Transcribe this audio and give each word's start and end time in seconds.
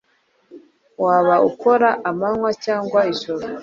Waba 1.03 1.35
ukora 1.49 1.89
amanywa 2.09 2.51
cyangwa 2.65 2.99
ijoro 3.13 3.45